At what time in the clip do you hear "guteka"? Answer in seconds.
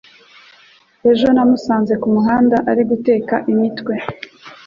2.89-3.35